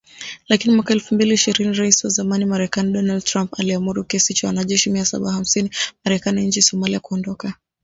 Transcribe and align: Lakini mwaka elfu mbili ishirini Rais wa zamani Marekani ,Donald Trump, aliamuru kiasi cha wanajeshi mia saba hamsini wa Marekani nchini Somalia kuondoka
Lakini 0.47 0.75
mwaka 0.75 0.93
elfu 0.93 1.15
mbili 1.15 1.33
ishirini 1.33 1.73
Rais 1.73 2.03
wa 2.03 2.09
zamani 2.09 2.45
Marekani 2.45 2.93
,Donald 2.93 3.23
Trump, 3.23 3.59
aliamuru 3.59 4.03
kiasi 4.03 4.33
cha 4.33 4.47
wanajeshi 4.47 4.89
mia 4.89 5.05
saba 5.05 5.31
hamsini 5.31 5.69
wa 5.69 5.95
Marekani 6.05 6.47
nchini 6.47 6.63
Somalia 6.63 6.99
kuondoka 6.99 7.53